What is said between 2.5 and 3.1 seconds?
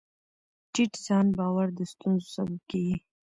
کېږي.